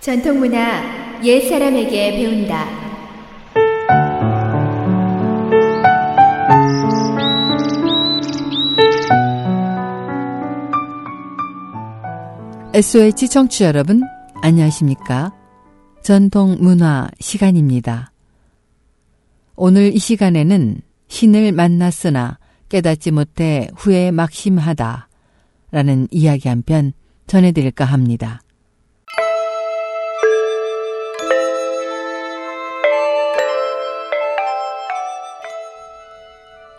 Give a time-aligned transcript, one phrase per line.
[0.00, 2.80] 전통문화 옛 사람에게 배운다.
[12.72, 14.02] SOH 청취자 여러분,
[14.42, 15.32] 안녕하십니까?
[16.02, 18.12] 전통문화 시간입니다.
[19.56, 22.38] 오늘 이 시간에는 신을 만났으나
[22.70, 25.08] 깨닫지 못해 후에 막심하다
[25.72, 26.92] 라는 이야기 한 편
[27.26, 28.40] 전해드릴까 합니다.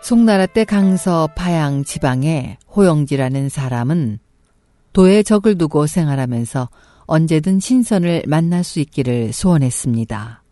[0.02, 4.18] 송나라 때 강서 파양 지방의 호영지라는 사람은
[4.92, 6.68] 도에 적을 두고 생활하면서
[7.06, 10.42] 언제든 신선을 만날 수 있기를 소원했습니다.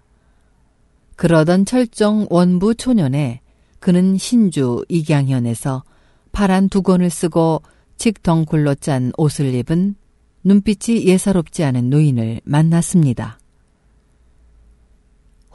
[1.17, 3.41] 그러던 철정 원부 초년에
[3.81, 5.83] 그는 신주 이경현에서
[6.31, 7.63] 파란 두건을 쓰고
[7.97, 9.97] 칙덩굴로 짠 옷을 입은
[10.45, 13.41] 눈빛이 예사롭지 않은 노인을 만났습니다.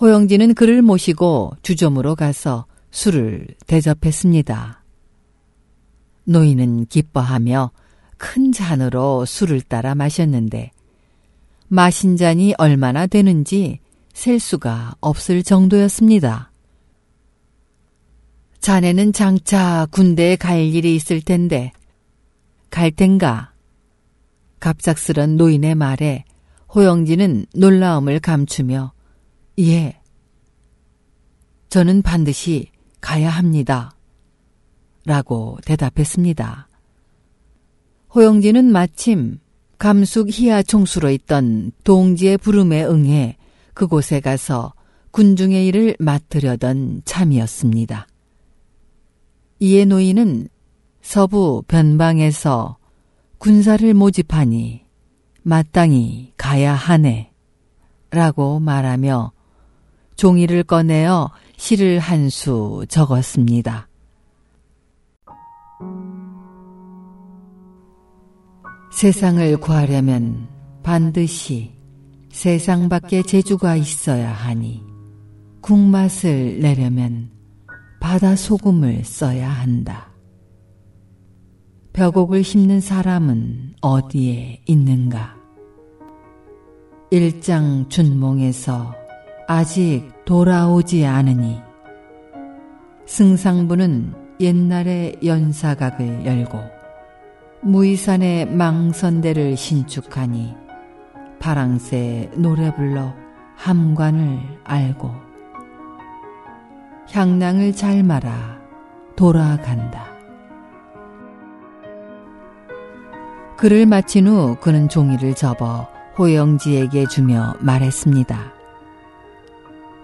[0.01, 4.81] 호영진은 그를 모시고 주점으로 가서 술을 대접했습니다.
[6.23, 7.71] 노인은 기뻐하며
[8.17, 10.71] 큰 잔으로 술을 따라 마셨는데
[11.67, 13.79] 마신 잔이 얼마나 되는지
[14.13, 16.53] 셀 수가 없을 정도였습니다.
[18.61, 21.73] 자네는 장차 군대에 갈 일이 있을 텐데
[22.69, 23.51] 갈 텐가?
[24.61, 26.23] 갑작스런 노인의 말에
[26.73, 28.93] 호영진은 놀라움을 감추며
[29.59, 29.99] 예.
[31.67, 32.73] 저는 반드시
[33.05, 33.91] 가야 합니다.
[35.05, 36.67] 라고 대답했습니다.
[38.15, 39.37] 호영진은 마침
[39.77, 43.37] 감숙 희야 총수로 있던 동지의 부름에 응해
[43.75, 44.73] 그곳에 가서
[45.11, 48.07] 군중의 일을 맡으려던 참이었습니다.
[49.59, 50.49] 이에 노인은
[51.03, 52.77] 서부 변방에서
[53.37, 54.83] 군사를 모집하니
[55.43, 57.31] 마땅히 가야 하네.
[58.09, 59.31] 라고 말하며
[60.15, 63.87] 종이를 꺼내어 시를 한 수 적었습니다.
[68.91, 70.47] 세상을 구하려면
[70.83, 71.73] 반드시
[72.31, 74.83] 세상 밖에 재주가 있어야 하니
[75.61, 77.29] 국맛을 내려면
[77.99, 80.11] 바다 소금을 써야 한다.
[81.93, 85.35] 벽옥을 심는 사람은 어디에 있는가?
[87.09, 88.93] 일장 준몽에서
[89.47, 91.61] 아직 돌아오지 않으니
[93.05, 96.59] 승상부는 옛날에 연사각을 열고
[97.61, 100.55] 무이산의 망선대를 신축하니
[101.39, 103.13] 파랑새 노래 불러
[103.55, 105.13] 함관을 알고
[107.11, 108.59] 향낭을 잘 말아
[109.15, 110.05] 돌아간다.
[113.57, 115.87] 글을 마친 후 그는 종이를 접어
[116.17, 118.54] 호영지에게 주며 말했습니다.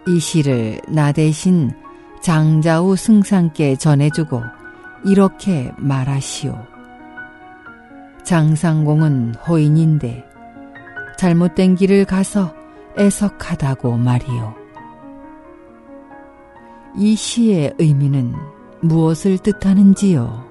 [0.07, 1.71] 이 시를 나 대신
[2.21, 4.41] 장자우 승상께 전해주고
[5.05, 6.55] 이렇게 말하시오.
[8.23, 10.25] 장상공은 호인인데
[11.17, 12.53] 잘못된 길을 가서
[12.97, 14.53] 애석하다고 말이오.
[16.97, 18.33] 이 시의 의미는
[18.81, 20.45] 무엇을 뜻하는지요?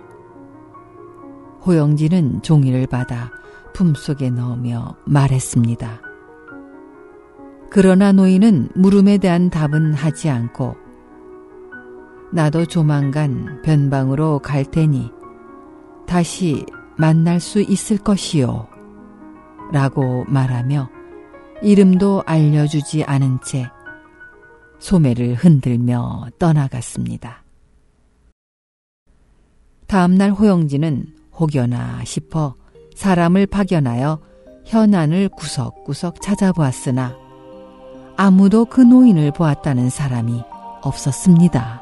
[1.66, 3.30] 호영진은 종이를 받아
[3.74, 6.09] 품속에 넣으며 말했습니다.
[7.70, 10.74] 그러나 노인은 물음에 대한 답은 하지 않고
[12.32, 15.12] 나도 조만간 변방으로 갈 테니
[16.04, 16.66] 다시
[16.96, 18.66] 만날 수 있을 것이요.
[19.72, 20.90] 라고 말하며
[21.62, 23.70] 이름도 알려주지 않은 채
[24.80, 27.44] 소매를 흔들며 떠나갔습니다.
[29.86, 31.06] 다음날 호영진은
[31.38, 32.56] 혹여나 싶어
[32.96, 34.20] 사람을 파견하여
[34.66, 37.29] 현안을 구석구석 찾아보았으나
[38.22, 40.44] 아무도 그 노인을 보았다는 사람이
[40.82, 41.80] 없었습니다.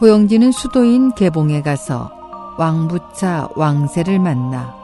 [0.00, 2.10] 호영진은 수도인 개봉에 가서
[2.56, 4.74] 왕부차 왕세를 만나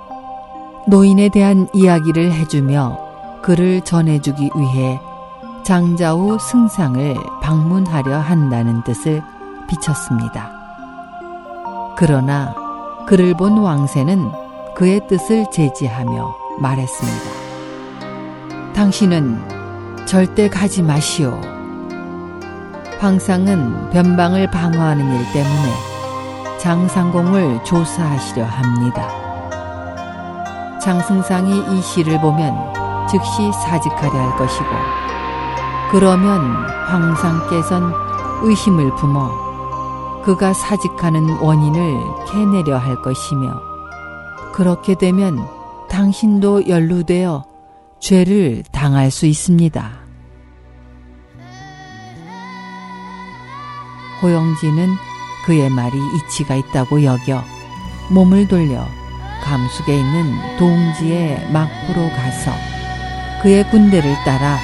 [0.88, 2.98] 노인에 대한 이야기를 해주며
[3.40, 5.00] 그를 전해주기 위해
[5.64, 9.22] 장자후 승상을 방문하려 한다는 뜻을
[9.68, 10.52] 비쳤습니다.
[11.96, 12.54] 그러나
[13.06, 14.30] 그를 본 왕세는
[14.74, 17.48] 그의 뜻을 제지하며 말했습니다.
[18.74, 19.57] 당신은
[20.08, 21.38] 절대 가지 마시오.
[22.98, 29.06] 황상은 변방을 방어하는 일 때문에 장상공을 조사하시려 합니다.
[30.80, 32.56] 장승상이 이 시를 보면
[33.06, 34.64] 즉시 사직하려 할 것이고
[35.90, 36.40] 그러면
[36.86, 37.92] 황상께선
[38.44, 42.00] 의심을 품어 그가 사직하는 원인을
[42.32, 43.60] 캐내려 할 것이며
[44.54, 45.46] 그렇게 되면
[45.90, 47.44] 당신도 연루되어
[48.00, 49.97] 죄를 당할 수 있습니다.
[54.22, 54.94] 호영진은
[55.44, 57.42] 그의 말이 이치가 있다고 여겨
[58.10, 58.86] 몸을 돌려
[59.42, 62.52] 감숙에 있는 동지의 막부로 가서
[63.42, 64.58] 그의 군대를 따라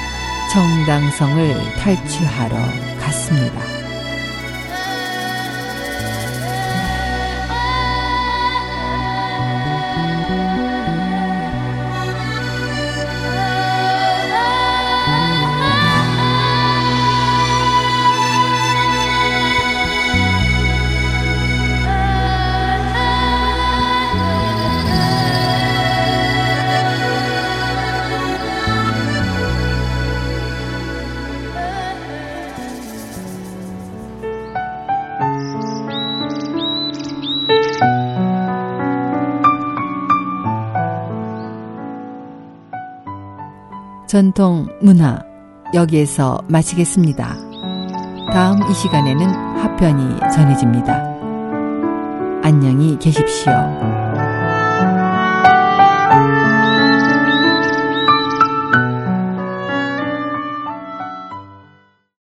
[0.51, 2.55] 정당성을 탈취하러
[2.99, 3.74] 갔습니다.
[44.07, 45.23] 전통 문화
[45.73, 47.35] 여기에서 마치겠습니다.
[48.31, 51.03] 다음 이 시간에는 하편이 전해집니다.
[52.43, 53.51] 안녕히 계십시오.